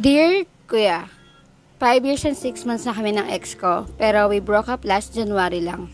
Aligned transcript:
Dear 0.00 0.48
Kuya, 0.64 1.12
5 1.76 2.08
years 2.08 2.24
and 2.24 2.32
6 2.32 2.64
months 2.64 2.88
na 2.88 2.96
kami 2.96 3.12
ng 3.20 3.28
ex 3.36 3.52
ko, 3.52 3.84
pero 4.00 4.32
we 4.32 4.40
broke 4.40 4.72
up 4.72 4.80
last 4.80 5.12
January 5.12 5.60
lang. 5.60 5.92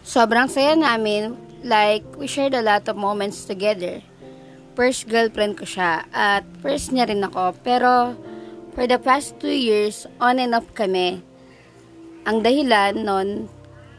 Sobrang 0.00 0.48
saya 0.48 0.72
namin, 0.72 1.36
like, 1.60 2.00
we 2.16 2.24
shared 2.24 2.56
a 2.56 2.64
lot 2.64 2.88
of 2.88 2.96
moments 2.96 3.44
together. 3.44 4.00
First 4.72 5.12
girlfriend 5.12 5.60
ko 5.60 5.68
siya, 5.68 6.08
at 6.08 6.48
first 6.64 6.88
niya 6.88 7.04
rin 7.04 7.20
ako, 7.20 7.52
pero 7.60 8.16
for 8.72 8.88
the 8.88 8.96
past 8.96 9.36
2 9.36 9.52
years, 9.52 10.08
on 10.24 10.40
and 10.40 10.56
off 10.56 10.72
kami. 10.72 11.20
Ang 12.24 12.40
dahilan 12.40 12.96
nun, 12.96 13.44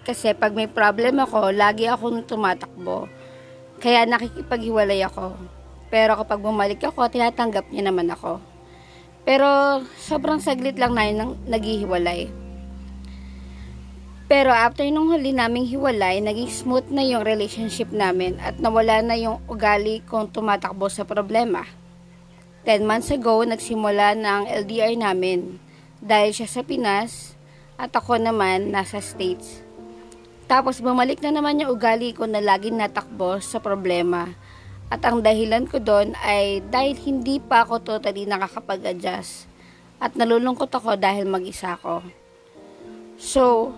kasi 0.09 0.33
pag 0.33 0.57
may 0.57 0.65
problem 0.65 1.21
ako, 1.21 1.53
lagi 1.53 1.85
akong 1.85 2.25
tumatakbo. 2.25 3.05
Kaya 3.77 4.09
nakikipaghiwalay 4.09 5.05
ako. 5.05 5.60
Pero 5.91 6.15
kapag 6.15 6.39
bumalik 6.39 6.79
ako, 6.87 7.11
tinatanggap 7.11 7.67
niya 7.67 7.91
naman 7.91 8.07
ako. 8.07 8.39
Pero 9.27 9.45
sobrang 9.99 10.39
saglit 10.39 10.79
lang 10.79 10.95
na 10.95 11.11
nang 11.11 11.37
naghihiwalay. 11.45 12.31
Pero 14.31 14.55
after 14.55 14.87
nung 14.87 15.11
huli 15.11 15.35
naming 15.35 15.67
hiwalay, 15.67 16.23
naging 16.23 16.47
smooth 16.47 16.87
na 16.87 17.03
yung 17.03 17.27
relationship 17.27 17.91
namin 17.91 18.39
at 18.39 18.55
nawala 18.63 19.03
na 19.03 19.19
yung 19.19 19.43
ugali 19.51 19.99
kong 20.07 20.31
tumatakbo 20.31 20.87
sa 20.87 21.03
problema. 21.03 21.67
10 22.63 22.87
months 22.87 23.11
ago, 23.11 23.43
nagsimula 23.43 24.15
na 24.15 24.39
ang 24.39 24.45
LDR 24.47 24.95
namin 24.95 25.59
dahil 25.99 26.31
siya 26.31 26.47
sa 26.47 26.63
Pinas 26.63 27.35
at 27.75 27.91
ako 27.91 28.23
naman 28.23 28.71
nasa 28.71 29.03
States. 29.03 29.59
Tapos 30.47 30.79
bumalik 30.79 31.19
na 31.19 31.35
naman 31.35 31.59
yung 31.59 31.75
ugali 31.75 32.15
ko 32.15 32.23
na 32.23 32.39
laging 32.39 32.79
natakbo 32.79 33.43
sa 33.43 33.59
problema 33.59 34.31
at 34.91 34.99
ang 35.07 35.23
dahilan 35.23 35.63
ko 35.71 35.79
doon 35.79 36.11
ay 36.19 36.59
dahil 36.67 36.99
hindi 36.99 37.39
pa 37.39 37.63
ako 37.63 37.79
totally 37.79 38.27
nakakapag-adjust. 38.27 39.47
At 40.03 40.19
nalulungkot 40.19 40.67
ako 40.67 40.99
dahil 40.99 41.31
mag-isa 41.31 41.79
ako. 41.79 42.03
So, 43.15 43.71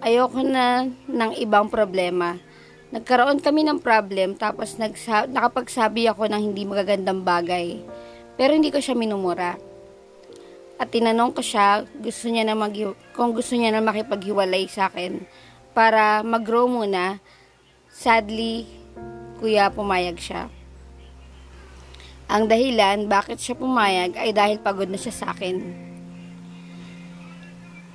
ayoko 0.00 0.40
na 0.40 0.88
ng 1.04 1.32
ibang 1.36 1.68
problema. 1.68 2.40
Nagkaroon 2.88 3.44
kami 3.44 3.68
ng 3.68 3.84
problem 3.84 4.40
tapos 4.40 4.80
nagsa- 4.80 5.28
nakapagsabi 5.28 6.08
ako 6.08 6.32
ng 6.32 6.40
hindi 6.40 6.64
magagandang 6.64 7.20
bagay. 7.20 7.84
Pero 8.40 8.56
hindi 8.56 8.72
ko 8.72 8.80
siya 8.80 8.96
minumura. 8.96 9.60
At 10.80 10.88
tinanong 10.88 11.36
ko 11.36 11.44
siya 11.44 11.84
gusto 12.00 12.32
niya 12.32 12.48
na 12.48 12.56
mag 12.56 12.72
kung 13.12 13.36
gusto 13.36 13.52
niya 13.52 13.74
na 13.74 13.84
makipaghiwalay 13.84 14.64
sa 14.70 14.88
akin 14.88 15.20
para 15.76 16.24
mag-grow 16.24 16.70
muna. 16.70 17.20
Sadly, 17.92 18.77
kuya 19.38 19.70
pumayag 19.70 20.18
siya. 20.18 20.50
Ang 22.28 22.44
dahilan 22.44 23.08
bakit 23.08 23.40
siya 23.40 23.56
pumayag 23.56 24.12
ay 24.20 24.36
dahil 24.36 24.60
pagod 24.60 24.90
na 24.92 25.00
siya 25.00 25.14
sa 25.14 25.26
akin. 25.32 25.64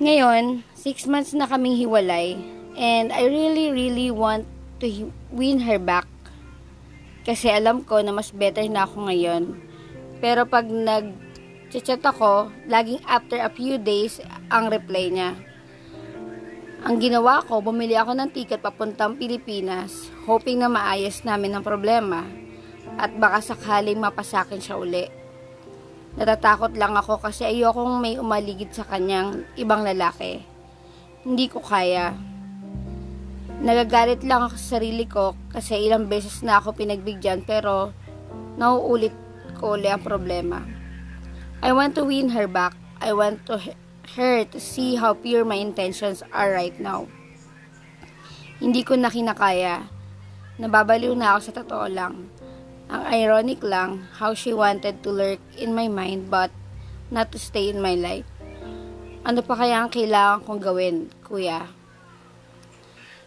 Ngayon, 0.02 0.66
6 0.74 1.06
months 1.06 1.32
na 1.38 1.46
kaming 1.46 1.78
hiwalay 1.78 2.34
and 2.74 3.14
I 3.14 3.30
really 3.30 3.70
really 3.70 4.10
want 4.10 4.42
to 4.82 4.90
win 5.30 5.62
her 5.62 5.78
back. 5.78 6.10
Kasi 7.22 7.46
alam 7.48 7.86
ko 7.86 8.02
na 8.02 8.10
mas 8.10 8.34
better 8.34 8.66
na 8.66 8.84
ako 8.84 9.06
ngayon. 9.06 9.54
Pero 10.18 10.44
pag 10.50 10.66
nag-chat 10.66 12.02
ako, 12.02 12.50
laging 12.66 13.00
after 13.06 13.38
a 13.38 13.48
few 13.48 13.78
days 13.78 14.18
ang 14.50 14.68
reply 14.68 15.14
niya. 15.14 15.38
Ang 16.84 17.00
ginawa 17.00 17.40
ko, 17.40 17.64
bumili 17.64 17.96
ako 17.96 18.12
ng 18.12 18.28
ticket 18.28 18.60
papuntang 18.60 19.16
Pilipinas, 19.16 20.12
hoping 20.28 20.60
na 20.60 20.68
maayos 20.68 21.24
namin 21.24 21.56
ang 21.56 21.64
problema 21.64 22.28
at 23.00 23.08
baka 23.16 23.40
sakaling 23.40 23.96
mapasakin 23.96 24.60
siya 24.60 24.76
uli. 24.76 25.08
Natatakot 26.20 26.76
lang 26.76 26.92
ako 26.92 27.24
kasi 27.24 27.48
ayokong 27.48 28.04
may 28.04 28.20
umaligid 28.20 28.76
sa 28.76 28.84
kanyang 28.84 29.48
ibang 29.56 29.80
lalaki. 29.80 30.44
Hindi 31.24 31.48
ko 31.48 31.64
kaya. 31.64 32.12
Nagagalit 33.64 34.20
lang 34.20 34.44
ako 34.44 34.60
sa 34.60 34.76
sarili 34.76 35.08
ko 35.08 35.32
kasi 35.56 35.88
ilang 35.88 36.04
beses 36.04 36.44
na 36.44 36.60
ako 36.60 36.76
pinagbigyan 36.76 37.48
pero 37.48 37.96
nauulit 38.60 39.16
ko 39.56 39.80
uli 39.80 39.88
ang 39.88 40.04
problema. 40.04 40.60
I 41.64 41.72
want 41.72 41.96
to 41.96 42.04
win 42.04 42.28
her 42.36 42.44
back. 42.44 42.76
I 43.00 43.16
want 43.16 43.40
to 43.48 43.56
her 44.12 44.44
to 44.44 44.60
see 44.60 44.96
how 44.96 45.14
pure 45.14 45.44
my 45.44 45.56
intentions 45.56 46.22
are 46.32 46.52
right 46.52 46.76
now. 46.78 47.08
Hindi 48.60 48.84
ko 48.84 48.94
na 48.94 49.10
kinakaya. 49.10 49.88
Nababaliw 50.60 51.16
na 51.18 51.34
ako 51.34 51.40
sa 51.40 51.52
totoo 51.64 51.86
lang. 51.90 52.30
Ang 52.92 53.02
ironic 53.10 53.64
lang 53.64 54.06
how 54.20 54.36
she 54.36 54.52
wanted 54.52 55.02
to 55.02 55.10
lurk 55.10 55.42
in 55.56 55.74
my 55.74 55.88
mind 55.88 56.30
but 56.30 56.52
not 57.10 57.32
to 57.32 57.38
stay 57.40 57.72
in 57.72 57.82
my 57.82 57.96
life. 57.96 58.28
Ano 59.24 59.40
pa 59.40 59.56
kaya 59.56 59.80
ang 59.80 59.90
kailangan 59.90 60.44
kong 60.44 60.60
gawin, 60.60 60.96
kuya? 61.24 61.64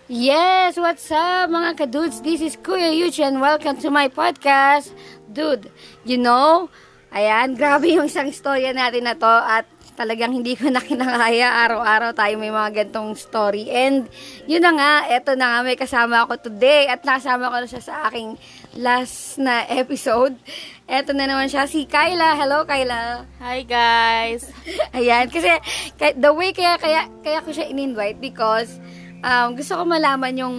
Yes! 0.08 0.80
What's 0.80 1.12
up 1.12 1.52
mga 1.52 1.84
kadudes? 1.84 2.24
This 2.24 2.40
is 2.40 2.56
Kuya 2.56 2.96
Yuchi 2.96 3.28
and 3.28 3.44
welcome 3.44 3.76
to 3.84 3.92
my 3.92 4.08
podcast. 4.08 4.96
Dude, 5.28 5.68
you 6.08 6.16
know, 6.16 6.72
ayan, 7.12 7.54
grabe 7.60 7.92
yung 7.92 8.08
isang 8.08 8.32
storya 8.32 8.72
natin 8.72 9.04
na 9.04 9.20
to 9.20 9.28
at 9.28 9.68
talagang 9.98 10.30
hindi 10.30 10.54
ko 10.54 10.70
na 10.70 10.78
kinakaya. 10.78 11.66
Araw-araw 11.66 12.14
tayo 12.14 12.38
may 12.38 12.54
mga 12.54 12.86
gantong 12.86 13.18
story. 13.18 13.66
And, 13.74 14.06
yun 14.46 14.62
na 14.62 14.72
nga, 14.78 14.94
eto 15.10 15.34
na 15.34 15.58
nga, 15.58 15.60
may 15.66 15.74
kasama 15.74 16.22
ako 16.24 16.38
today. 16.48 16.86
At 16.86 17.02
nakasama 17.02 17.50
ko 17.50 17.58
na 17.58 17.68
siya 17.68 17.82
sa 17.82 17.96
aking 18.06 18.38
last 18.78 19.42
na 19.42 19.66
episode. 19.66 20.38
Eto 20.86 21.18
na 21.18 21.26
naman 21.26 21.50
siya, 21.50 21.66
si 21.66 21.90
Kyla. 21.90 22.38
Hello, 22.38 22.62
Kyla. 22.70 23.26
Hi, 23.42 23.66
guys. 23.66 24.46
Ayan, 24.98 25.34
kasi 25.34 25.50
the 25.98 26.30
way 26.30 26.54
kaya, 26.54 26.78
kaya, 26.78 27.10
kaya 27.26 27.42
ko 27.42 27.50
siya 27.50 27.66
in-invite 27.66 28.22
because 28.22 28.78
um, 29.26 29.58
gusto 29.58 29.82
ko 29.82 29.84
malaman 29.84 30.38
yung 30.38 30.56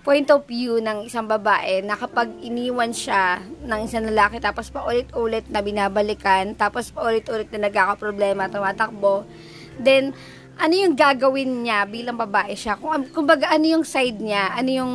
point 0.00 0.28
of 0.32 0.48
view 0.48 0.80
ng 0.80 1.04
isang 1.04 1.28
babae 1.28 1.84
na 1.84 1.96
kapag 1.96 2.32
iniwan 2.40 2.90
siya 2.90 3.44
ng 3.64 3.80
isang 3.84 4.08
lalaki 4.08 4.40
tapos 4.40 4.72
paulit-ulit 4.72 5.44
na 5.52 5.60
binabalikan 5.60 6.56
tapos 6.56 6.88
paulit-ulit 6.88 7.52
na 7.52 7.68
nagkakaproblema 7.68 8.48
tumatakbo 8.48 9.28
then 9.76 10.16
ano 10.60 10.74
yung 10.76 10.92
gagawin 10.92 11.64
niya 11.64 11.88
bilang 11.88 12.20
babae 12.20 12.52
siya? 12.52 12.76
Kung 12.76 13.08
kumbaga 13.08 13.48
ano 13.48 13.64
yung 13.64 13.80
side 13.80 14.20
niya? 14.20 14.52
Ano 14.52 14.68
yung 14.68 14.92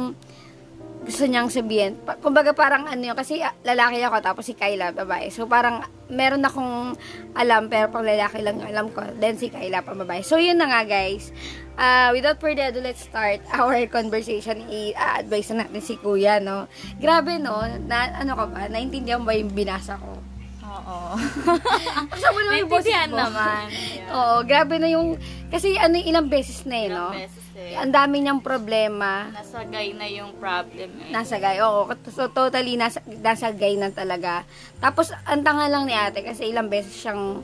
gusto 1.05 1.23
niyang 1.29 1.53
sabihin. 1.53 2.01
Kumbaga 2.19 2.51
parang 2.57 2.89
ano 2.89 2.97
yun, 2.99 3.13
kasi 3.13 3.37
lalaki 3.61 4.01
ako 4.01 4.17
tapos 4.25 4.43
si 4.49 4.57
Kyla 4.57 4.89
babae. 4.89 5.29
So 5.29 5.45
parang 5.45 5.85
meron 6.09 6.41
akong 6.41 6.97
alam 7.37 7.69
pero 7.69 7.93
pang 7.93 8.01
lalaki 8.01 8.41
lang 8.41 8.57
alam 8.65 8.89
ko. 8.89 9.05
Then 9.21 9.37
si 9.37 9.53
Kyla 9.53 9.85
pang 9.85 10.01
babae. 10.01 10.25
So 10.25 10.41
yun 10.41 10.57
na 10.57 10.65
nga 10.65 10.81
guys. 10.81 11.29
Uh, 11.75 12.15
without 12.15 12.39
further 12.39 12.71
ado, 12.71 12.79
let's 12.81 13.05
start 13.05 13.43
our 13.57 13.85
conversation. 13.85 14.65
I-advise 14.65 15.53
na 15.53 15.67
natin 15.67 15.83
si 15.83 15.99
Kuya, 15.99 16.39
no? 16.39 16.71
Grabe, 17.03 17.35
no? 17.35 17.67
Na, 17.85 18.15
ano 18.15 18.31
ka 18.33 18.45
ba? 18.47 18.71
Naintindihan 18.71 19.21
ba 19.27 19.35
yung 19.35 19.51
binasa 19.51 19.99
ko? 19.99 20.15
Oo. 20.63 21.19
Kasi 22.15 22.25
mo 22.31 22.39
naman 22.47 22.63
yung 22.63 22.71
boses 22.71 22.95
mo. 23.11 23.15
naman. 23.19 23.63
Oo, 24.15 24.35
grabe 24.47 24.79
na 24.79 24.87
yung, 24.87 25.19
kasi 25.51 25.75
ano, 25.79 25.99
ilang 25.99 26.27
beses 26.31 26.63
na 26.63 26.75
eh, 26.79 26.87
no? 26.87 27.11
Ilang 27.11 27.27
beses 27.27 27.44
eh. 27.55 27.79
Ang 27.79 27.91
dami 27.95 28.21
niyang 28.21 28.43
problema. 28.43 29.31
Nasa 29.31 29.63
gay 29.63 29.95
na 29.95 30.05
yung 30.11 30.35
problem 30.35 30.89
eh. 31.01 31.11
Nasa 31.11 31.39
gay, 31.39 31.63
oo. 31.63 31.87
So, 32.11 32.27
totally 32.29 32.75
nasa, 32.75 32.99
nasa 33.23 33.49
gay 33.55 33.79
na 33.79 33.89
talaga. 33.89 34.43
Tapos, 34.83 35.15
ang 35.23 35.41
tanga 35.41 35.71
lang 35.71 35.87
ni 35.87 35.95
ate 35.95 36.21
kasi 36.21 36.51
ilang 36.51 36.67
beses 36.67 36.93
siyang 36.93 37.41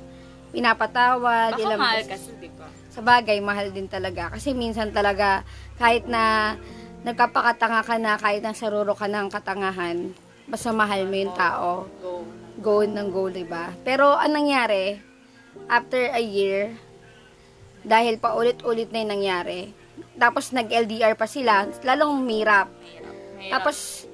pinapatawad. 0.52 1.56
Baka 1.56 1.64
ilang 1.64 1.80
mahal 1.80 2.04
beses, 2.04 2.12
kasi, 2.12 2.30
di 2.44 2.50
ba? 2.52 2.68
Sa 2.92 3.00
bagay, 3.00 3.40
mahal 3.40 3.72
din 3.72 3.88
talaga. 3.88 4.36
Kasi 4.36 4.52
minsan 4.52 4.92
talaga, 4.92 5.48
kahit 5.80 6.06
na 6.06 6.56
nagkapakatanga 7.08 7.82
ka 7.88 7.96
na, 7.98 8.20
kahit 8.20 8.44
na 8.44 8.52
saruro 8.52 8.94
ka 8.94 9.08
ng 9.08 9.32
katangahan, 9.32 10.12
basta 10.46 10.70
mahal 10.76 11.08
mo 11.08 11.16
yung 11.16 11.34
tao. 11.34 11.88
Go. 12.04 12.28
Go 12.60 12.84
ng 12.84 13.10
go, 13.10 13.32
diba? 13.32 13.72
Pero, 13.88 14.20
anong 14.20 14.44
nangyari? 14.44 15.00
After 15.72 16.12
a 16.12 16.20
year, 16.20 16.76
dahil 17.82 18.22
paulit-ulit 18.22 18.94
na 18.94 19.02
yung 19.02 19.14
nangyari, 19.18 19.74
tapos 20.16 20.54
nag-LDR 20.54 21.18
pa 21.18 21.26
sila, 21.26 21.68
lalong 21.84 22.22
mirap. 22.24 22.70
Tapos, 23.50 24.06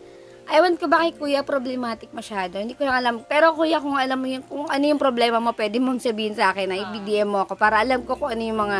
Ewan 0.48 0.80
ko 0.80 0.88
ba 0.88 1.04
kay 1.04 1.12
kuya 1.12 1.44
problematic 1.44 2.08
masyado. 2.16 2.56
Hindi 2.56 2.72
ko 2.72 2.88
lang 2.88 3.04
alam. 3.04 3.16
Pero 3.28 3.52
kuya, 3.52 3.84
kung 3.84 4.00
alam 4.00 4.16
mo 4.16 4.32
yung, 4.32 4.46
kung 4.48 4.64
ano 4.72 4.84
yung 4.88 4.96
problema 4.96 5.44
mo, 5.44 5.52
pwede 5.52 5.76
mong 5.76 6.00
sabihin 6.00 6.40
sa 6.40 6.56
akin 6.56 6.72
na 6.72 6.80
i-DM 6.80 7.28
mo 7.28 7.44
ako 7.44 7.60
para 7.60 7.84
alam 7.84 8.08
ko 8.08 8.16
kung 8.16 8.32
ano 8.32 8.40
yung 8.40 8.60
mga 8.64 8.80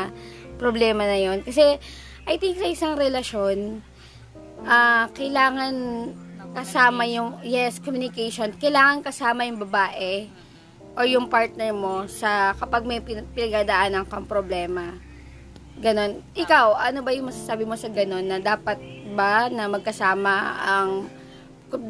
problema 0.56 1.04
na 1.04 1.20
yon 1.20 1.44
Kasi, 1.44 1.76
I 2.24 2.40
think 2.40 2.56
sa 2.56 2.72
isang 2.72 2.96
relasyon, 2.96 3.84
ah 4.64 5.12
kailangan 5.12 5.76
kasama 6.56 7.04
yung, 7.12 7.36
yes, 7.44 7.84
communication. 7.84 8.56
Kailangan 8.56 9.04
kasama 9.04 9.44
yung 9.44 9.60
babae 9.60 10.32
o 10.96 11.04
yung 11.04 11.28
partner 11.28 11.76
mo 11.76 12.08
sa 12.08 12.56
kapag 12.56 12.88
may 12.88 13.04
pin- 13.04 13.28
pinagdadaanan 13.36 14.08
kang 14.08 14.24
problema. 14.24 14.96
Ganon. 15.78 16.26
Ikaw, 16.34 16.74
ano 16.74 17.00
ba 17.02 17.14
yung 17.14 17.30
masasabi 17.30 17.64
mo 17.64 17.78
sa 17.78 17.88
ganon 17.88 18.26
na 18.26 18.38
dapat 18.38 18.82
ba 19.14 19.46
na 19.48 19.70
magkasama 19.70 20.34
ang 20.60 20.90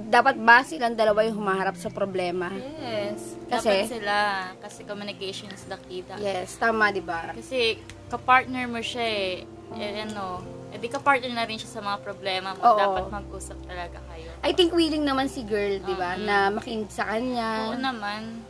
dapat 0.09 0.35
ba 0.37 0.65
silang 0.65 0.97
dalawa 0.97 1.21
yung 1.21 1.37
humaharap 1.37 1.77
sa 1.77 1.87
problema? 1.87 2.49
Yes. 2.81 3.37
Kasi? 3.47 3.85
Dapat 3.85 3.93
sila. 3.93 4.17
Kasi 4.57 4.79
communication 4.83 5.47
is 5.49 5.63
the 5.63 5.77
key. 5.85 6.01
da- 6.01 6.17
Yes, 6.17 6.57
tama, 6.57 6.89
di 6.89 6.99
ba? 6.99 7.31
Kasi 7.31 7.77
kapartner 8.07 8.65
mo 8.65 8.81
siya 8.81 9.05
eh. 9.05 9.45
Eh 9.77 10.01
ano, 10.01 10.41
eh 10.67 10.79
di 10.79 10.89
kapartner 10.89 11.29
na 11.29 11.45
rin 11.45 11.55
siya 11.55 11.69
sa 11.69 11.81
mga 11.81 12.01
problema 12.01 12.57
mo. 12.57 12.61
Oo. 12.65 12.75
Dapat 12.75 13.05
mag-usap 13.13 13.57
talaga 13.63 14.01
kayo. 14.09 14.33
I 14.41 14.51
think 14.51 14.73
willing 14.73 15.05
naman 15.05 15.29
si 15.29 15.45
girl, 15.45 15.77
di 15.77 15.93
ba, 15.93 16.17
Mm. 16.17 16.25
na 16.25 16.35
makinig 16.49 16.89
sa 16.89 17.05
kanya. 17.05 17.69
Oo 17.69 17.77
naman. 17.77 18.41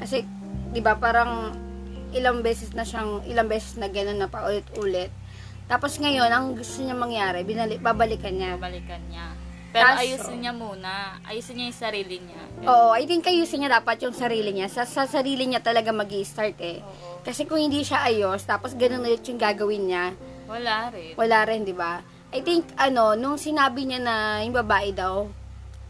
Kasi, 0.00 0.24
di 0.72 0.80
ba, 0.80 0.96
parang 0.96 1.52
ilang 2.12 2.40
beses 2.40 2.72
na 2.72 2.84
siyang, 2.84 3.24
ilang 3.24 3.48
beses 3.48 3.74
na 3.74 3.88
gano'n 3.88 4.16
na 4.16 4.28
paulit-ulit. 4.28 5.10
Tapos 5.66 5.96
ngayon, 5.96 6.28
ang 6.28 6.52
gusto 6.52 6.80
niya 6.80 6.92
mangyari, 6.92 7.42
binalik, 7.42 7.80
babalikan 7.80 8.32
niya. 8.32 8.56
Balikan 8.56 9.00
niya. 9.08 9.32
Pero 9.72 9.88
Kaso- 9.88 10.04
ayusin 10.04 10.38
niya 10.44 10.52
muna. 10.52 11.16
Ayusin 11.24 11.56
niya 11.56 11.66
yung 11.66 11.80
sarili 11.80 12.16
niya. 12.20 12.42
Oo, 12.62 12.92
I 12.92 13.08
think 13.08 13.24
ayusin 13.24 13.64
niya 13.64 13.80
dapat 13.80 14.04
yung 14.04 14.12
sarili 14.12 14.52
niya. 14.52 14.68
Sa, 14.68 14.84
sa 14.84 15.08
sarili 15.08 15.48
niya 15.48 15.64
talaga 15.64 15.88
mag 15.88 16.12
start 16.12 16.60
eh. 16.60 16.84
Oo. 16.84 17.24
Kasi 17.24 17.48
kung 17.48 17.56
hindi 17.56 17.80
siya 17.80 18.04
ayos, 18.04 18.44
tapos 18.44 18.76
ganun 18.76 19.00
ulit 19.00 19.24
yung 19.24 19.40
gagawin 19.40 19.88
niya, 19.88 20.12
Wala 20.44 20.92
rin. 20.92 21.16
wala 21.16 21.38
rin, 21.48 21.64
di 21.64 21.72
ba? 21.72 22.04
I 22.32 22.44
think, 22.44 22.68
ano, 22.76 23.16
nung 23.16 23.40
sinabi 23.40 23.88
niya 23.88 24.00
na 24.00 24.14
yung 24.44 24.52
babae 24.52 24.92
daw, 24.92 25.24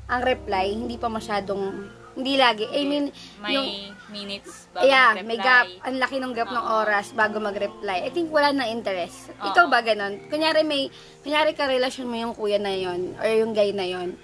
ang 0.07 0.23
reply, 0.23 0.71
hindi 0.71 0.95
pa 0.95 1.09
masyadong, 1.09 1.91
hindi 2.13 2.35
lagi. 2.37 2.69
I 2.69 2.83
mean, 2.85 3.07
May 3.41 3.57
yung, 3.57 3.69
minutes 4.09 4.69
bago 4.69 4.85
yeah, 4.85 5.17
mag-reply. 5.17 5.29
may 5.29 5.39
gap, 5.39 5.67
ang 5.81 5.97
laki 5.97 6.17
ng 6.21 6.33
gap 6.33 6.51
ng 6.51 6.61
Oo. 6.61 6.81
oras 6.85 7.07
bago 7.13 7.41
mag-reply. 7.41 8.05
I 8.05 8.11
think 8.13 8.29
wala 8.29 8.53
na 8.53 8.69
interest. 8.69 9.33
Oo. 9.33 9.49
Ikaw 9.49 9.65
ba 9.67 9.81
ganun? 9.81 10.21
Kunyari 10.29 10.61
may, 10.63 10.93
kunyari 11.21 11.53
ka 11.53 11.65
relasyon 11.65 12.07
mo 12.07 12.17
yung 12.17 12.35
kuya 12.37 12.61
na 12.61 12.71
yon 12.71 13.17
or 13.17 13.29
yung 13.29 13.53
guy 13.53 13.73
na 13.73 13.85
yon 13.85 14.17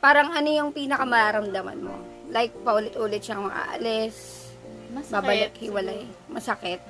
parang 0.00 0.32
ano 0.32 0.48
yung 0.48 0.72
pinakamararamdaman 0.72 1.78
mo? 1.78 1.92
Like, 2.32 2.56
paulit-ulit 2.64 3.20
siyang 3.20 3.52
aalis, 3.52 4.48
Masakit. 4.88 5.12
babalik, 5.12 5.52
hiwalay, 5.60 6.02
masakit. 6.26 6.80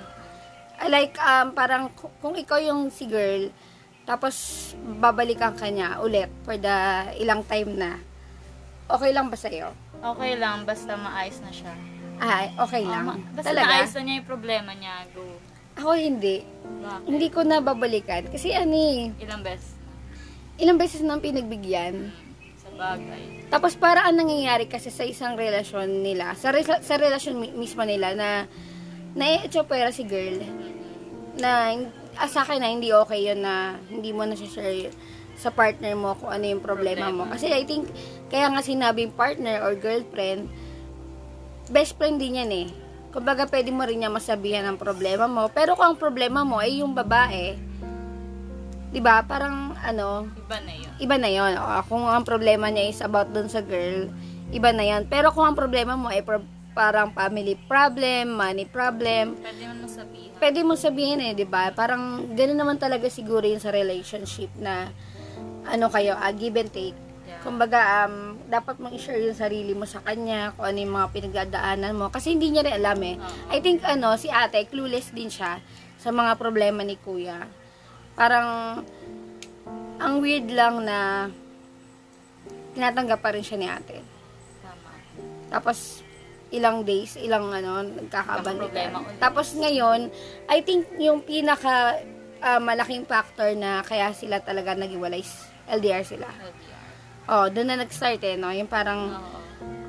I 0.79 0.87
like, 0.87 1.19
um, 1.19 1.51
parang 1.51 1.91
ku- 1.93 2.13
kung 2.23 2.39
ikaw 2.39 2.57
yung 2.57 2.89
si 2.89 3.05
girl, 3.05 3.51
tapos 4.07 4.35
babalikan 4.97 5.53
ka 5.53 5.67
niya 5.67 5.99
ulit 5.99 6.31
for 6.41 6.55
the 6.55 6.77
ilang 7.19 7.43
time 7.45 7.75
na, 7.75 7.99
okay 8.87 9.11
lang 9.11 9.27
ba 9.27 9.35
sa'yo? 9.35 9.75
Okay 10.03 10.33
lang, 10.35 10.65
basta 10.65 10.97
maayos 10.97 11.39
na 11.41 11.53
siya. 11.53 11.73
Ah, 12.17 12.49
okay 12.59 12.85
Oo, 12.85 12.91
lang. 12.91 13.05
ma- 13.07 13.21
basta 13.33 13.53
Talaga? 13.53 13.69
maayos 13.71 13.93
na 13.93 14.01
niya 14.01 14.15
yung 14.17 14.29
problema 14.29 14.71
niya, 14.73 14.95
go. 15.13 15.25
Ako 15.77 15.93
hindi. 15.95 16.45
Bakit? 16.81 17.07
Hindi 17.07 17.27
ko 17.29 17.41
na 17.43 17.57
babalikan. 17.59 18.29
Kasi 18.29 18.53
ani, 18.53 19.13
Ilang 19.19 19.41
beses 19.41 19.77
ilang 20.61 20.77
beses 20.77 21.01
nang 21.01 21.25
pinagbigyan. 21.25 22.13
Sa 22.61 22.69
bagay. 22.77 23.49
Tapos 23.49 23.73
para 23.75 24.05
ang 24.05 24.13
nangyayari 24.15 24.69
kasi 24.69 24.93
sa 24.93 25.09
isang 25.09 25.33
relasyon 25.33 26.05
nila, 26.05 26.37
sa, 26.37 26.53
re- 26.53 26.85
sa 26.85 27.01
relasyon 27.01 27.35
mi- 27.35 27.57
mismo 27.57 27.81
nila 27.81 28.13
na 28.13 28.45
na-echopera 29.17 29.89
si 29.89 30.05
girl 30.05 30.45
na 31.35 31.73
ah, 32.15 32.29
sa 32.29 32.45
akin 32.45 32.61
na 32.61 32.69
hindi 32.69 32.93
okay 32.93 33.25
yun 33.25 33.41
na 33.41 33.81
hindi 33.89 34.13
mo 34.13 34.23
na 34.23 34.37
share 34.37 34.93
sa 35.41 35.51
partner 35.51 35.97
mo 35.97 36.13
kung 36.15 36.29
ano 36.29 36.45
yung 36.45 36.61
problema, 36.61 37.09
mo. 37.09 37.25
Problema. 37.25 37.33
Kasi 37.33 37.49
I 37.49 37.65
think, 37.65 37.89
kaya 38.29 38.47
nga 38.47 38.61
sinabing 38.61 39.09
partner 39.11 39.65
or 39.65 39.73
girlfriend, 39.75 40.53
best 41.67 41.97
friend 41.97 42.21
din 42.21 42.37
yan 42.37 42.53
eh. 42.53 42.69
Kumbaga, 43.11 43.43
pwede 43.45 43.73
mo 43.73 43.83
rin 43.83 43.99
niya 43.99 44.13
masabihan 44.13 44.63
ang 44.63 44.77
problema 44.77 45.25
mo. 45.25 45.49
Pero 45.49 45.75
kung 45.75 45.89
ang 45.89 45.99
problema 45.99 46.45
mo 46.45 46.61
ay 46.61 46.79
yung 46.79 46.93
babae, 46.93 47.57
di 48.87 49.01
ba 49.01 49.23
parang 49.23 49.73
ano, 49.77 50.29
Iba 50.37 50.59
na 50.61 50.73
yun. 50.73 50.93
iba 50.99 51.17
na 51.17 51.31
yon. 51.31 51.53
O, 51.57 51.65
kung 51.87 52.05
ang 52.05 52.23
problema 52.23 52.69
niya 52.69 52.87
is 52.87 53.01
about 53.01 53.31
dun 53.31 53.47
sa 53.47 53.63
girl, 53.63 54.07
iba 54.51 54.71
na 54.71 54.85
yan. 54.85 55.07
Pero 55.07 55.31
kung 55.31 55.43
ang 55.43 55.55
problema 55.55 55.95
mo 55.95 56.07
ay 56.07 56.21
pro- 56.21 56.45
parang 56.71 57.11
family 57.11 57.59
problem, 57.67 58.37
money 58.37 58.63
problem, 58.63 59.35
Pwede 59.37 59.67
mo 59.67 59.87
sabihin. 59.89 60.31
pwede 60.39 60.61
mo 60.63 60.75
sabihin 60.77 61.19
eh, 61.21 61.33
di 61.35 61.43
ba? 61.43 61.71
Parang 61.71 62.03
gano'n 62.31 62.55
naman 62.57 62.79
talaga 62.79 63.07
siguro 63.07 63.43
yun 63.43 63.59
sa 63.59 63.71
relationship 63.71 64.55
na 64.55 64.87
ano 65.67 65.87
kayo, 65.93 66.17
ah, 66.17 66.33
give 66.33 66.57
and 66.59 66.73
take. 66.73 66.99
Yeah. 67.27 67.41
Kumbaga, 67.45 68.09
um, 68.09 68.39
dapat 68.51 68.81
mong 68.81 68.95
i-share 68.97 69.23
yung 69.23 69.39
sarili 69.39 69.73
mo 69.77 69.87
sa 69.87 70.03
kanya, 70.03 70.57
kung 70.57 70.67
ano 70.67 70.79
yung 70.81 70.95
mga 70.97 71.09
pinagdadaanan 71.15 71.95
mo. 71.95 72.11
Kasi 72.11 72.35
hindi 72.35 72.51
niya 72.51 72.67
rin 72.67 72.77
alam 72.81 72.99
eh. 73.05 73.17
Oo. 73.21 73.55
I 73.55 73.59
think, 73.63 73.85
ano, 73.87 74.17
si 74.19 74.27
ate, 74.33 74.67
clueless 74.67 75.15
din 75.15 75.31
siya 75.31 75.63
sa 76.01 76.11
mga 76.11 76.37
problema 76.41 76.83
ni 76.83 76.99
kuya. 76.99 77.47
Parang, 78.19 78.81
ang 80.01 80.15
weird 80.19 80.49
lang 80.51 80.83
na 80.83 81.29
tinatanggap 82.73 83.21
pa 83.21 83.37
rin 83.37 83.45
siya 83.45 83.59
ni 83.61 83.69
ate. 83.69 84.01
Tama. 84.65 84.91
Tapos, 85.53 86.01
ilang 86.51 86.83
days, 86.83 87.15
ilang 87.15 87.47
ano, 87.51 87.87
nagkakabalikan. 87.87 88.91
Tapos 89.23 89.55
ngayon, 89.55 90.11
I 90.51 90.59
think 90.67 90.87
yung 90.99 91.23
pinaka 91.23 92.03
ah, 92.41 92.61
malaking 92.61 93.05
factor 93.05 93.53
na 93.57 93.85
kaya 93.85 94.13
sila 94.17 94.41
talaga 94.41 94.75
naghiwalay, 94.77 95.23
LDR 95.69 96.05
sila. 96.05 96.29
LDR. 96.29 96.89
Oh, 97.31 97.47
doon 97.47 97.69
na 97.71 97.77
nag-start 97.79 98.21
eh, 98.27 98.35
no? 98.35 98.51
Yung 98.51 98.67
parang 98.67 99.15
Oo. 99.15 99.39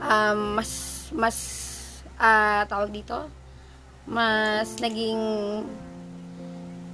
um, 0.03 0.39
mas, 0.59 0.71
mas, 1.15 1.37
ah, 2.19 2.67
tawag 2.69 2.93
dito, 2.93 3.27
mas 4.05 4.77
naging 4.77 5.17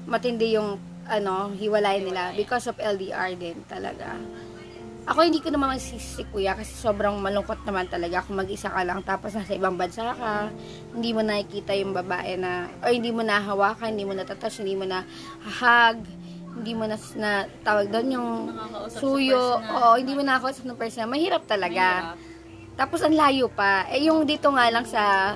matindi 0.08 0.56
yung, 0.56 0.80
ano, 1.08 1.52
hiwalay 1.56 2.04
nila 2.04 2.36
because 2.36 2.68
of 2.68 2.76
LDR 2.80 3.36
din 3.36 3.64
talaga. 3.68 4.16
Ako 5.08 5.24
hindi 5.24 5.40
ko 5.40 5.48
naman 5.48 5.80
masisi 5.80 6.28
kuya 6.28 6.52
kasi 6.52 6.76
sobrang 6.76 7.16
malungkot 7.24 7.64
naman 7.64 7.88
talaga 7.88 8.28
kung 8.28 8.44
mag-isa 8.44 8.68
ka 8.68 8.84
lang 8.84 9.00
tapos 9.08 9.32
nasa 9.32 9.56
ibang 9.56 9.80
bansa 9.80 10.04
ka, 10.04 10.52
hindi 10.92 11.16
mo 11.16 11.24
nakikita 11.24 11.72
yung 11.80 11.96
babae 11.96 12.36
na, 12.36 12.68
o 12.84 12.92
hindi 12.92 13.16
mo 13.16 13.24
nahawakan, 13.24 13.96
hindi 13.96 14.04
mo 14.04 14.12
natatouch, 14.12 14.60
hindi 14.60 14.76
mo 14.76 14.84
na 14.84 15.08
hahag, 15.48 16.04
hindi 16.60 16.76
mo 16.76 16.92
na, 16.92 17.00
na 17.16 17.48
tawag 17.64 17.88
doon 17.88 18.08
yung 18.20 18.30
suyo, 18.92 19.64
oo, 19.64 19.96
hindi 19.96 20.12
mo 20.12 20.28
nakakausap 20.28 20.68
ng 20.68 20.76
personal, 20.76 21.08
mahirap 21.08 21.48
talaga. 21.48 22.12
Mahirap. 22.12 22.36
Tapos 22.78 23.00
ang 23.02 23.16
layo 23.18 23.50
pa. 23.50 23.90
Eh 23.90 24.06
yung 24.06 24.28
dito 24.28 24.54
nga 24.54 24.70
lang 24.70 24.86
sa 24.86 25.34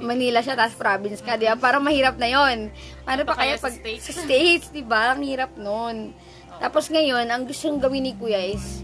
Manila 0.00 0.40
siya, 0.40 0.56
tapos 0.56 0.80
province 0.80 1.20
ka, 1.20 1.36
di 1.36 1.44
ba? 1.44 1.60
Parang 1.60 1.84
mahirap 1.84 2.16
na 2.16 2.24
yon. 2.24 2.72
Paano 3.04 3.26
pa 3.28 3.36
Pa 3.36 3.44
kaya 3.44 3.60
kaya 3.60 3.64
pag 3.68 3.74
sa 3.74 3.80
States? 3.84 4.04
sa 4.08 4.12
States, 4.24 4.66
di 4.72 4.80
ba? 4.80 5.12
Ang 5.12 5.28
hirap 5.28 5.52
nun. 5.60 6.16
Tapos 6.56 6.88
ngayon, 6.88 7.28
ang 7.28 7.44
gustong 7.44 7.76
gawin 7.76 8.08
ni 8.08 8.16
Kuya 8.16 8.40
is, 8.48 8.80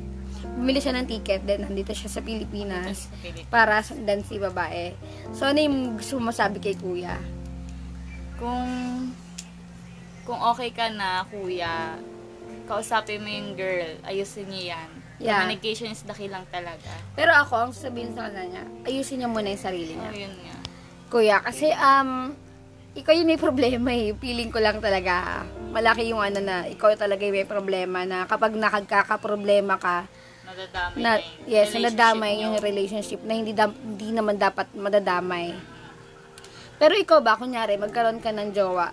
bumili 0.57 0.81
siya 0.81 0.97
ng 0.97 1.07
ticket, 1.07 1.45
then 1.45 1.69
nandito 1.69 1.93
siya 1.93 2.09
sa 2.09 2.25
Pilipinas 2.25 3.13
para 3.53 3.85
sundan 3.85 4.25
si 4.25 4.41
babae. 4.41 4.97
So, 5.37 5.45
ano 5.45 5.61
yung 5.61 6.01
gusto 6.01 6.17
mo 6.17 6.33
masabi 6.33 6.59
kay 6.65 6.75
Kuya? 6.81 7.21
Kung 8.41 8.69
kung 10.27 10.43
okay 10.43 10.75
ka 10.75 10.91
na, 10.91 11.23
kuya, 11.31 11.95
kausapin 12.67 13.23
mo 13.23 13.31
yung 13.31 13.55
girl, 13.55 13.95
ayusin 14.03 14.51
niya 14.51 14.75
yan. 14.75 14.91
Yeah. 15.17 15.41
Communication 15.41 15.89
is 15.89 16.03
the 16.03 16.13
key 16.13 16.29
lang 16.29 16.45
talaga. 16.51 16.93
Pero 17.15 17.33
ako, 17.33 17.71
ang 17.71 17.73
sabihin 17.73 18.13
sa 18.13 18.29
kanya, 18.29 18.67
ayusin 18.85 19.23
niya 19.23 19.31
muna 19.31 19.49
yung 19.55 19.63
sarili 19.63 19.95
niya. 19.95 20.11
Oh, 20.11 20.19
yun 20.19 20.35
nga. 20.45 20.57
Kuya, 21.09 21.37
kasi 21.41 21.71
um, 21.73 22.35
ikaw 22.99 23.15
yung 23.15 23.31
may 23.31 23.41
problema 23.47 23.95
eh. 23.95 24.13
Feeling 24.19 24.51
ko 24.51 24.59
lang 24.59 24.83
talaga, 24.83 25.47
malaki 25.71 26.11
yung 26.11 26.21
ano 26.21 26.43
na, 26.43 26.67
ikaw 26.67 26.93
talaga 26.99 27.23
yung 27.23 27.39
may 27.39 27.49
problema 27.49 28.03
na 28.03 28.27
kapag 28.27 28.53
nakagkakaproblema 28.59 29.79
ka, 29.79 30.11
Nadadamay 30.57 30.97
na, 30.97 31.11
na 31.11 31.21
yung 31.21 31.49
yes, 31.53 31.71
nadamay 31.77 32.33
niyo. 32.33 32.43
yung 32.43 32.57
relationship 32.59 33.21
na 33.23 33.33
hindi, 33.37 33.53
dam- 33.53 33.77
hindi 33.77 34.09
naman 34.11 34.41
dapat 34.41 34.73
madadamay. 34.73 35.53
Pero 36.77 36.93
ikaw 36.97 37.21
ba, 37.21 37.37
kunyari, 37.37 37.77
magkaroon 37.77 38.21
ka 38.21 38.33
ng 38.33 38.53
jowa, 38.53 38.89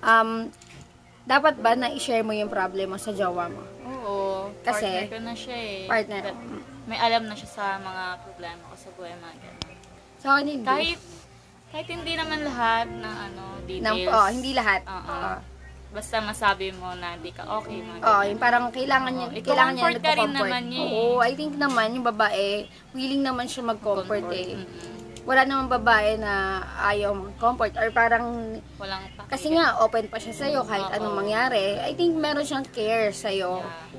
um, 0.00 0.46
dapat 1.22 1.58
ba 1.58 1.74
na 1.74 1.90
i-share 1.90 2.22
mo 2.22 2.30
yung 2.30 2.50
problema 2.50 2.94
sa 2.96 3.10
jowa 3.10 3.50
mo? 3.50 3.62
Oo. 3.84 4.54
Kasi- 4.62 4.86
partner 4.86 5.10
ko 5.10 5.18
na 5.22 5.34
siya 5.34 5.56
eh. 5.58 5.78
Partner. 5.86 6.22
May 6.88 6.98
alam 6.98 7.28
na 7.28 7.34
siya 7.36 7.50
sa 7.50 7.64
mga 7.76 8.04
problema 8.24 8.62
ko 8.64 8.74
sa 8.74 8.88
buhay 8.96 9.12
mga 9.12 9.36
ganun. 9.36 9.76
Sa 10.18 10.26
akin, 10.34 10.46
hindi. 10.48 10.66
Kahit, 10.66 11.00
kahit 11.68 11.88
hindi 11.92 12.12
naman 12.16 12.38
lahat 12.42 12.86
ng 12.88 13.14
ano, 13.28 13.44
Ng, 13.60 13.66
details. 13.68 14.08
oh, 14.08 14.28
hindi 14.32 14.50
lahat. 14.56 14.80
Oo. 14.88 14.96
Oo. 15.04 15.34
Basta 15.88 16.20
masabi 16.20 16.68
mo 16.70 16.92
na 16.92 17.16
di 17.16 17.32
ka 17.32 17.48
okay 17.48 17.80
mga 17.80 18.04
Oo, 18.04 18.22
yung 18.22 18.36
parang 18.38 18.68
kailangan 18.68 19.08
niya, 19.08 19.26
Oo, 19.26 19.40
kailangan 19.40 19.72
niya 19.72 19.82
i-comfort 19.82 19.96
ka 19.98 20.10
rin 20.10 20.20
nagko-comfort. 20.28 20.44
naman 20.44 20.62
niya 20.68 20.82
eh. 20.82 20.92
Oo, 20.92 21.16
I 21.18 21.32
think 21.32 21.52
naman 21.54 21.88
yung 21.90 22.06
babae, 22.06 22.46
willing 22.92 23.22
naman 23.22 23.46
siya 23.46 23.62
mag-comfort 23.66 24.28
eh. 24.30 24.52
Mm-mm. 24.54 24.96
Wala 25.24 25.44
namang 25.44 25.68
babae 25.70 26.16
na 26.16 26.32
ayaw 26.82 27.12
mag-comfort 27.12 27.72
or 27.74 27.88
parang 27.90 28.24
Walang 28.76 29.00
pakinggan. 29.10 29.28
kasi 29.28 29.46
nga 29.50 29.80
open 29.80 30.06
pa 30.06 30.16
siya 30.16 30.34
sa'yo 30.34 30.60
kahit 30.62 30.86
Oo. 30.86 30.94
anong 30.94 31.16
mangyari. 31.18 31.80
I 31.80 31.92
think 31.94 32.12
meron 32.14 32.44
siyang 32.44 32.64
care 32.66 33.08
sa'yo. 33.10 33.60
Yeah. 33.60 33.96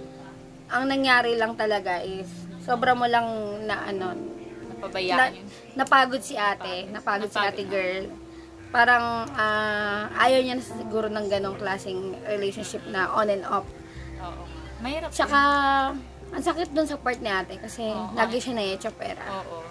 Ang 0.71 0.83
nangyari 0.87 1.33
lang 1.33 1.53
talaga 1.53 2.01
is 2.01 2.29
sobra 2.59 2.93
mo 2.93 3.05
lang 3.05 3.25
na 3.65 3.89
ano, 3.89 4.13
Napabayaan 4.69 5.17
na- 5.19 5.33
yun. 5.33 5.45
napagod 5.73 6.21
si 6.21 6.33
ate, 6.33 6.85
napagod 6.87 7.25
si 7.25 7.33
Napagod 7.35 7.49
ate 7.51 7.63
na. 7.63 7.71
girl. 7.71 8.03
Parang 8.69 9.25
ah, 9.33 10.09
ayaw 10.21 10.45
niya 10.45 10.61
na 10.61 10.65
siguro 10.65 11.09
ng 11.09 11.27
ganong 11.27 11.57
klaseng 11.57 12.13
relationship 12.29 12.85
na 12.89 13.09
on 13.13 13.29
and 13.29 13.45
off. 13.45 13.65
Oo. 14.21 14.43
Mahirap 14.79 15.09
Tsaka, 15.09 15.39
Ang 16.29 16.45
sakit 16.45 16.69
dun 16.77 16.85
sa 16.85 16.93
part 17.01 17.17
ni 17.17 17.25
ate 17.25 17.57
kasi 17.57 17.89
Oo. 17.89 18.13
lagi 18.13 18.37
siya 18.37 18.53
na 18.53 18.61
pera. 18.93 19.25
Oo. 19.41 19.65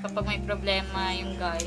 Kapag 0.00 0.24
may 0.24 0.40
problema 0.40 1.12
yung 1.12 1.36
guy, 1.36 1.60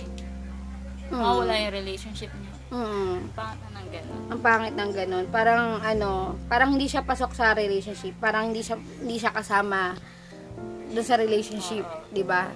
Mm. 1.14 1.22
mawala 1.22 1.54
yung 1.62 1.74
relationship 1.78 2.34
niya. 2.34 2.54
Mm. 2.74 3.30
Bakit 3.38 3.60
na 3.62 3.70
ng 3.78 3.90
ganun? 3.94 4.22
Ang 4.34 4.42
pangit 4.42 4.74
ng 4.74 4.92
ganun. 4.98 5.26
Parang 5.30 5.78
ano, 5.78 6.34
parang 6.50 6.74
hindi 6.74 6.90
siya 6.90 7.06
pasok 7.06 7.38
sa 7.38 7.54
relationship. 7.54 8.18
Parang 8.18 8.50
hindi 8.50 8.66
siya 8.66 8.82
hindi 8.82 9.22
siya 9.22 9.30
kasama 9.30 9.94
dun 10.90 11.06
sa 11.06 11.22
relationship. 11.22 11.86
'di 12.10 12.26
ba? 12.26 12.50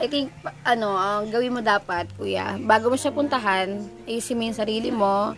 I 0.00 0.06
think 0.08 0.32
ano, 0.64 0.96
ang 0.96 1.28
gawin 1.28 1.52
mo 1.52 1.60
dapat, 1.60 2.08
kuya, 2.16 2.56
bago 2.64 2.88
mo 2.88 2.96
siya 2.96 3.12
puntahan, 3.12 3.76
ayusin 4.08 4.38
mo 4.38 4.42
yung 4.48 4.56
sarili 4.56 4.88
mo. 4.88 5.36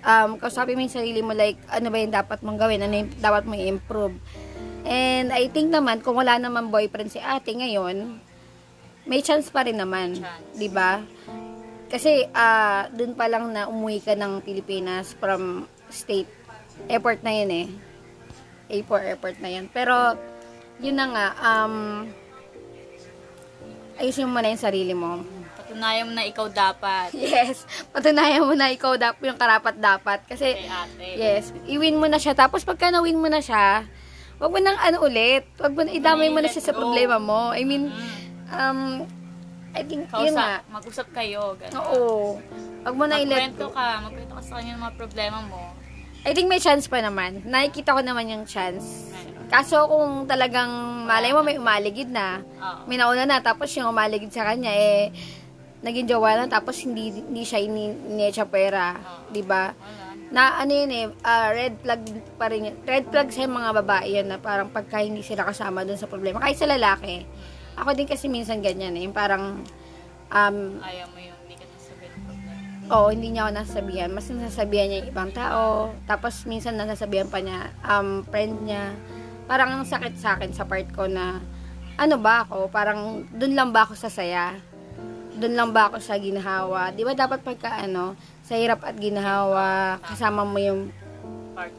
Um, 0.00 0.40
kausapin 0.40 0.76
mo 0.76 0.84
yung 0.84 0.92
sarili 0.92 1.20
mo 1.20 1.36
like 1.36 1.60
ano 1.68 1.92
ba 1.92 2.00
yung 2.00 2.12
dapat 2.12 2.40
mong 2.40 2.58
gawin, 2.60 2.80
ano 2.84 2.94
yung 3.04 3.10
dapat 3.20 3.44
mo 3.48 3.56
i-improve. 3.56 4.16
And 4.84 5.28
I 5.32 5.48
think 5.52 5.72
naman 5.72 6.00
kung 6.00 6.16
wala 6.16 6.40
naman 6.40 6.72
boyfriend 6.72 7.12
si 7.12 7.20
ate 7.20 7.52
ngayon, 7.52 8.20
may 9.04 9.20
chance 9.20 9.48
pa 9.52 9.64
rin 9.64 9.76
naman. 9.76 10.20
'di 10.56 10.68
ba? 10.72 11.04
Kasi 11.90 12.24
ah 12.32 12.88
doon 12.92 13.12
pa 13.12 13.28
lang 13.28 13.50
na 13.52 13.68
umuwi 13.68 14.00
ka 14.00 14.16
ng 14.16 14.40
Pilipinas 14.44 15.12
from 15.16 15.68
state. 15.92 16.28
Airport 16.88 17.20
na 17.20 17.32
'yun 17.32 17.50
eh. 17.52 17.66
A4 18.70 19.16
airport 19.16 19.36
na 19.42 19.50
'yun. 19.52 19.66
Pero 19.68 20.16
yun 20.80 20.96
na 20.96 21.06
nga 21.12 21.26
um 21.44 22.08
ayusin 24.00 24.26
mo 24.26 24.40
na 24.40 24.48
yung 24.48 24.60
sarili 24.60 24.90
mo. 24.92 25.20
Patunayan 25.54 26.04
mo 26.04 26.12
na 26.12 26.24
ikaw 26.24 26.48
dapat. 26.48 27.12
Yes, 27.16 27.62
patunayan 27.88 28.42
mo 28.42 28.52
na 28.52 28.68
ikaw 28.68 28.96
dapat 28.96 29.20
yung 29.22 29.36
karapat 29.36 29.76
dapat 29.76 30.18
kasi 30.24 30.56
Kay 30.56 30.66
ate. 30.66 31.08
yes, 31.14 31.44
i-win 31.66 31.94
mo 31.94 32.08
na 32.08 32.16
siya 32.16 32.32
tapos 32.32 32.64
pagka 32.64 32.88
na-win 32.88 33.14
mo 33.14 33.28
na 33.28 33.38
siya, 33.38 33.84
wag 34.36 34.50
mo 34.50 34.58
nang 34.58 34.76
ano 34.76 35.04
ulit, 35.04 35.44
wag 35.56 35.70
mo 35.70 35.84
idamay 35.84 36.26
mo 36.26 36.40
na 36.40 36.48
siya 36.48 36.64
sa 36.64 36.72
problema 36.72 37.20
mo. 37.20 37.52
I 37.52 37.62
mean, 37.62 37.92
Mm. 37.92 38.18
um 38.50 38.80
I 39.70 39.86
think 39.86 40.10
yun 40.10 40.34
nga. 40.34 40.58
Kausap, 40.58 40.74
mag-usap 40.74 41.06
kayo. 41.14 41.54
Ganun. 41.54 41.78
Oo. 41.78 42.42
Wag 42.82 42.94
mo 42.96 43.06
na 43.06 43.22
i-let 43.22 43.54
Magkwento 43.54 43.70
go. 43.70 43.76
ka. 43.76 43.86
Magkwento 44.02 44.32
ka 44.34 44.42
sa 44.42 44.52
kanya 44.58 44.72
ng 44.74 44.82
mga 44.82 44.94
problema 44.98 45.38
mo. 45.46 45.62
I 46.20 46.36
think 46.36 46.52
may 46.52 46.60
chance 46.60 46.84
pa 46.84 47.00
naman. 47.00 47.40
Nakikita 47.48 47.96
ko 47.96 48.00
naman 48.04 48.28
yung 48.28 48.44
chance. 48.44 49.08
Kaso 49.48 49.88
kung 49.88 50.28
talagang 50.28 50.68
malay 51.08 51.32
mo 51.32 51.40
may 51.40 51.56
umaligid 51.56 52.12
na, 52.12 52.44
may 52.84 53.00
nauna 53.00 53.24
na, 53.24 53.40
tapos 53.40 53.72
yung 53.74 53.88
umaligid 53.88 54.30
sa 54.30 54.46
kanya, 54.46 54.70
eh, 54.70 55.10
naging 55.80 56.06
jowa 56.06 56.36
na, 56.36 56.46
tapos 56.46 56.76
hindi, 56.84 57.10
hindi 57.10 57.42
siya 57.42 57.64
ini, 57.64 57.90
ini 58.14 58.30
pera. 58.46 58.94
Di 59.32 59.42
ba? 59.42 59.72
Na 60.30 60.62
ano 60.62 60.70
yun 60.70 60.90
eh, 60.94 61.06
ah, 61.26 61.50
red 61.50 61.80
flag 61.82 62.02
pa 62.38 62.46
rin 62.46 62.70
yun. 62.70 62.76
Red 62.86 63.10
flag 63.10 63.32
sa 63.34 63.48
mga 63.50 63.70
babae 63.82 64.20
yun 64.20 64.28
na 64.30 64.38
parang 64.38 64.70
pagka 64.70 65.02
hindi 65.02 65.24
sila 65.26 65.42
kasama 65.48 65.82
dun 65.82 65.98
sa 65.98 66.06
problema. 66.06 66.38
Kahit 66.38 66.60
sa 66.60 66.70
lalaki. 66.70 67.26
Ako 67.74 67.96
din 67.96 68.06
kasi 68.06 68.28
minsan 68.30 68.62
ganyan 68.62 68.94
eh. 68.94 69.02
Yung 69.08 69.16
parang, 69.16 69.64
um, 70.30 70.56
Ayaw 70.84 71.08
mo 71.10 71.19
Oo, 72.90 73.14
hindi 73.14 73.30
niya 73.30 73.46
ako 73.46 73.52
nasasabihan. 73.54 74.10
Mas 74.10 74.26
nasasabihan 74.26 74.90
niya 74.90 75.06
yung 75.06 75.10
ibang 75.14 75.30
tao. 75.30 75.94
Tapos 76.10 76.42
minsan 76.42 76.74
nasasabihan 76.74 77.30
pa 77.30 77.38
niya, 77.38 77.70
um, 77.86 78.26
friend 78.26 78.66
niya. 78.66 78.98
Parang 79.46 79.70
ang 79.78 79.86
sakit 79.86 80.18
sa 80.18 80.34
akin 80.34 80.50
sa 80.50 80.66
part 80.66 80.90
ko 80.90 81.06
na, 81.06 81.38
ano 81.94 82.18
ba 82.18 82.42
ako? 82.42 82.66
Parang, 82.66 83.22
dun 83.30 83.54
lang 83.54 83.70
ba 83.70 83.86
ako 83.86 83.94
sasaya? 83.94 84.58
Dun 85.38 85.54
lang 85.54 85.70
ba 85.70 85.86
ako 85.86 86.02
sa 86.02 86.18
ginahawa? 86.18 86.90
Di 86.90 87.06
ba 87.06 87.14
dapat 87.14 87.46
pagka 87.46 87.78
ano, 87.78 88.18
sa 88.42 88.58
hirap 88.58 88.82
at 88.82 88.98
ginahawa, 88.98 89.98
kasama 90.02 90.42
mo 90.42 90.58
yung 90.58 90.90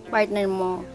Partner. 0.08 0.48
mo. 0.48 0.88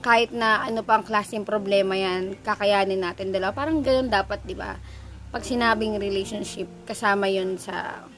Kahit 0.00 0.32
na 0.32 0.64
ano 0.64 0.80
pa 0.80 0.96
ang 0.96 1.04
klaseng 1.04 1.44
problema 1.44 1.92
yan, 1.92 2.40
kakayanin 2.40 3.04
natin 3.04 3.36
dalawa. 3.36 3.52
Parang 3.52 3.84
ganun 3.84 4.08
dapat, 4.08 4.40
di 4.48 4.56
ba? 4.56 4.80
Pag 5.28 5.44
sinabing 5.44 6.00
relationship, 6.00 6.70
kasama 6.88 7.28
yun 7.28 7.60
sa 7.60 8.08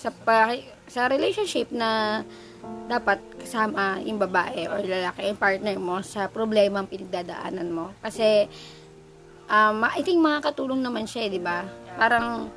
sa 0.00 0.08
pa, 0.08 0.56
sa 0.88 1.12
relationship 1.12 1.68
na 1.68 2.24
dapat 2.88 3.20
kasama 3.36 4.00
yung 4.00 4.16
babae 4.16 4.64
or 4.64 4.80
lalaki, 4.80 5.28
yung 5.28 5.36
partner 5.36 5.76
mo 5.76 6.00
sa 6.00 6.32
problema 6.32 6.80
ang 6.80 6.88
pinagdadaanan 6.88 7.68
mo. 7.68 7.92
Kasi, 8.00 8.48
um, 9.52 9.84
I 9.84 10.00
think 10.00 10.24
makakatulong 10.24 10.80
naman 10.80 11.04
siya, 11.04 11.28
eh, 11.28 11.30
di 11.36 11.40
ba? 11.40 11.68
Parang, 12.00 12.48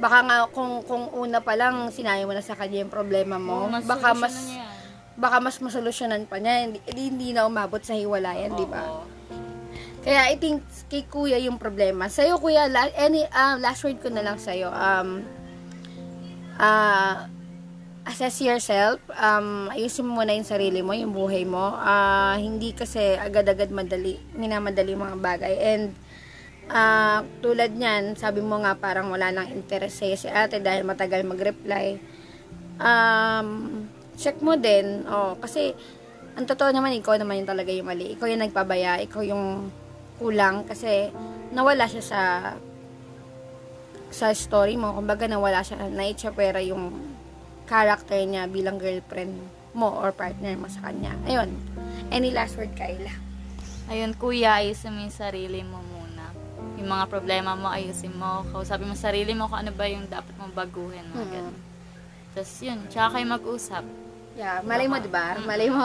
baka 0.00 0.18
nga 0.24 0.36
kung, 0.48 0.80
kung 0.88 1.12
una 1.12 1.44
pa 1.44 1.52
lang 1.60 1.92
sinabi 1.92 2.24
mo 2.24 2.32
na 2.32 2.40
sa 2.40 2.56
kanya 2.56 2.88
yung 2.88 2.92
problema 2.92 3.36
mo, 3.36 3.68
Oo, 3.68 3.72
mas 3.72 3.84
baka 3.84 4.08
mas 4.16 4.36
baka 5.12 5.36
mas 5.44 5.60
masolusyonan 5.60 6.24
pa 6.24 6.40
niya, 6.40 6.72
hindi, 6.72 6.80
hindi, 6.88 7.28
na 7.36 7.44
umabot 7.44 7.84
sa 7.84 7.92
hiwalayan, 7.92 8.56
di 8.56 8.64
ba? 8.64 8.80
Oo. 8.88 9.04
Kaya 10.02 10.26
I 10.32 10.40
think 10.40 10.64
kay 10.90 11.06
kuya 11.06 11.38
yung 11.38 11.60
problema. 11.60 12.10
Sa'yo 12.10 12.40
kuya, 12.40 12.66
la, 12.66 12.90
any, 12.96 13.22
ah, 13.30 13.54
last 13.60 13.84
word 13.86 14.02
ko 14.02 14.10
na 14.10 14.24
lang 14.24 14.40
sa'yo. 14.40 14.72
Um, 14.72 15.22
ah, 16.58 17.28
assess 18.02 18.42
yourself. 18.42 18.98
Um, 19.14 19.70
ayusin 19.70 20.06
mo 20.06 20.20
muna 20.20 20.34
yung 20.34 20.48
sarili 20.48 20.82
mo, 20.82 20.92
yung 20.92 21.14
buhay 21.14 21.46
mo. 21.46 21.76
Ah, 21.78 22.34
hindi 22.38 22.74
kasi 22.74 23.14
agad-agad 23.16 23.70
madali, 23.70 24.18
minamadali 24.34 24.92
mga 24.96 25.16
bagay. 25.22 25.54
And, 25.62 25.84
ah, 26.72 27.22
tulad 27.40 27.76
niyan, 27.78 28.18
sabi 28.18 28.42
mo 28.42 28.58
nga 28.60 28.74
parang 28.74 29.08
wala 29.08 29.30
nang 29.30 29.48
interest 29.50 30.02
sa'yo 30.02 30.16
si 30.18 30.28
ate 30.28 30.58
dahil 30.58 30.82
matagal 30.82 31.22
mag-reply. 31.22 32.00
Um, 32.82 33.86
check 34.18 34.42
mo 34.42 34.58
din. 34.58 35.06
Oh, 35.06 35.38
kasi, 35.38 35.72
ang 36.34 36.48
totoo 36.48 36.72
naman, 36.72 36.96
ikaw 36.96 37.20
naman 37.20 37.44
yung 37.44 37.50
talaga 37.50 37.70
yung 37.70 37.86
mali. 37.86 38.16
Ikaw 38.16 38.26
yung 38.26 38.42
nagpabaya, 38.42 38.98
ikaw 39.04 39.22
yung 39.22 39.68
kulang 40.22 40.62
kasi 40.64 41.10
nawala 41.52 41.84
siya 41.90 42.02
sa 42.02 42.20
sa 44.12 44.30
story 44.30 44.76
mo. 44.76 44.92
Kumbaga 44.92 45.24
nawala 45.24 45.60
siya, 45.60 45.88
naitsapera 45.88 46.60
yung 46.60 46.92
character 47.64 48.20
niya 48.20 48.44
bilang 48.46 48.76
girlfriend 48.76 49.40
mo 49.72 49.88
or 49.88 50.12
partner 50.12 50.52
mo 50.54 50.68
sa 50.68 50.84
kanya. 50.84 51.16
Ayun. 51.24 51.48
Any 52.08 52.28
last 52.28 52.54
word, 52.54 52.76
Kayla? 52.76 53.08
Ayun, 53.88 54.12
kuya, 54.14 54.60
ayusin 54.60 54.92
mo 54.92 55.00
yung 55.00 55.12
sarili 55.12 55.64
mo 55.64 55.80
muna. 55.82 56.28
Yung 56.76 56.86
mga 56.86 57.08
problema 57.08 57.56
mo, 57.56 57.66
ayusin 57.66 58.12
mo. 58.12 58.44
Kausapin 58.48 58.86
mo 58.86 58.94
sarili 58.94 59.32
mo 59.32 59.48
kung 59.48 59.64
ano 59.64 59.72
ba 59.72 59.88
yung 59.88 60.04
dapat 60.06 60.36
mong 60.36 60.52
baguhin. 60.52 61.08
Mga 61.08 61.18
Mm. 61.18 61.32
ganun. 61.32 61.56
Tapos 62.32 62.52
yun, 62.60 62.78
tsaka 62.86 63.16
kayo 63.16 63.26
mag-usap. 63.26 63.84
Yeah, 64.32 64.64
malay 64.64 64.88
mo, 64.88 64.96
di 64.96 65.12
ba? 65.12 65.36
Malay 65.38 65.68
mo. 65.68 65.84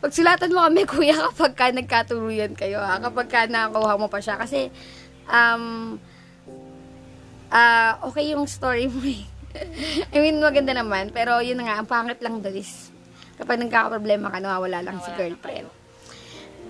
Pagsulatan 0.00 0.50
mo 0.50 0.62
kami, 0.62 0.82
kuya, 0.90 1.14
kapag 1.30 1.52
ka 1.54 1.66
nagkatuluyan 1.70 2.54
kayo, 2.54 2.78
ha? 2.78 2.98
Kapag 2.98 3.26
ka 3.26 3.46
nakuha 3.46 3.94
mo 3.94 4.06
pa 4.06 4.18
siya. 4.18 4.34
Kasi, 4.34 4.70
um, 5.26 5.94
ah 7.54 8.02
okay 8.02 8.34
yung 8.34 8.50
story 8.50 8.90
mo, 8.90 8.98
eh. 9.06 9.22
I 10.10 10.18
mean, 10.18 10.42
maganda 10.42 10.74
naman. 10.74 11.14
Pero, 11.14 11.38
yun 11.38 11.62
nga, 11.62 11.78
ang 11.78 11.86
pangit 11.86 12.18
lang 12.18 12.42
doon 12.42 12.58
is, 12.58 12.90
kapag 13.38 13.62
nagkakaproblema 13.62 14.34
ka, 14.34 14.42
nawawala 14.42 14.82
lang 14.82 14.98
si 14.98 15.14
girlfriend. 15.14 15.70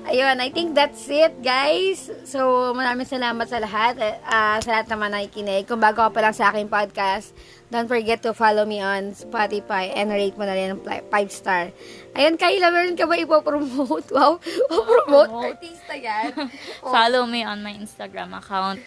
Ayun, 0.05 0.37
I 0.37 0.53
think 0.53 0.77
that's 0.77 1.09
it, 1.09 1.33
guys. 1.41 2.13
So, 2.29 2.77
maraming 2.77 3.09
salamat 3.09 3.49
sa 3.49 3.57
lahat. 3.57 3.97
Uh, 4.21 4.61
sa 4.61 4.69
lahat 4.77 4.87
naman 4.93 5.17
nakikinig. 5.17 5.65
Kung 5.65 5.81
bago 5.81 6.05
ka 6.05 6.13
pa 6.13 6.21
lang 6.21 6.37
sa 6.37 6.53
aking 6.53 6.69
podcast, 6.69 7.33
don't 7.73 7.89
forget 7.89 8.21
to 8.21 8.37
follow 8.37 8.69
me 8.69 8.85
on 8.85 9.17
Spotify 9.17 9.89
and 9.97 10.13
rate 10.13 10.37
mo 10.37 10.45
na 10.45 10.53
rin 10.53 10.77
ng 10.77 10.85
5 10.85 11.09
star. 11.33 11.73
Ayun, 12.13 12.37
Kayla, 12.37 12.69
meron 12.69 13.01
ka 13.01 13.09
ba 13.09 13.17
ipopromote? 13.17 14.13
Wow, 14.13 14.45
promote 14.69 15.33
Promote. 15.33 15.57
Artista 15.57 15.97
yan. 15.97 16.53
Follow 16.85 17.25
me 17.25 17.41
on 17.41 17.65
my 17.65 17.73
Instagram 17.73 18.37
account, 18.37 18.85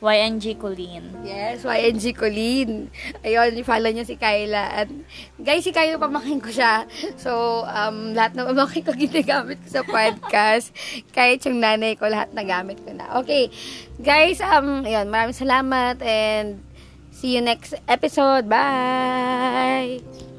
YNG 0.00 0.56
Colleen. 0.56 1.12
Yes, 1.20 1.60
YNG 1.62 2.16
Colleen. 2.16 2.88
Ayun, 3.20 3.60
follow 3.60 3.92
niyo 3.92 4.08
si 4.08 4.16
Kyla. 4.16 4.84
At 4.84 4.88
guys, 5.36 5.60
si 5.60 5.76
Kyla 5.76 6.00
pamakin 6.00 6.40
ko 6.40 6.48
siya. 6.48 6.88
So, 7.20 7.62
um, 7.68 8.16
lahat 8.16 8.32
ng 8.32 8.48
pamakin 8.48 8.82
ko 8.88 8.92
ginagamit 8.96 9.60
ko 9.60 9.68
sa 9.68 9.82
podcast. 9.84 10.72
Kahit 11.16 11.44
yung 11.44 11.60
nanay 11.60 12.00
ko, 12.00 12.08
lahat 12.08 12.32
nagamit 12.32 12.80
ko 12.80 12.96
na. 12.96 13.20
Okay, 13.20 13.52
guys, 14.00 14.40
um, 14.40 14.88
ayun, 14.88 15.12
maraming 15.12 15.36
salamat 15.36 16.00
and 16.00 16.64
see 17.12 17.36
you 17.36 17.44
next 17.44 17.76
episode. 17.84 18.48
Bye! 18.48 20.29